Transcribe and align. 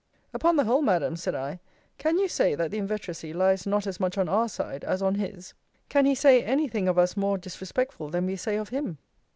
Upon 0.33 0.55
the 0.55 0.63
whole, 0.63 0.81
Madam, 0.81 1.15
said 1.15 1.35
I, 1.35 1.59
can 1.99 2.17
you 2.17 2.27
say, 2.27 2.55
that 2.55 2.71
the 2.71 2.79
inveteracy 2.79 3.33
lies 3.35 3.67
not 3.67 3.85
as 3.85 3.99
much 3.99 4.17
on 4.17 4.27
our 4.27 4.49
side, 4.49 4.83
as 4.83 5.03
on 5.03 5.13
his? 5.13 5.53
Can 5.89 6.07
he 6.07 6.15
say 6.15 6.43
any 6.43 6.67
thing 6.67 6.87
of 6.87 6.97
us 6.97 7.15
more 7.15 7.37
disrespectful 7.37 8.09
than 8.09 8.25
we 8.25 8.35
say 8.35 8.55
of 8.55 8.69
him? 8.69 8.97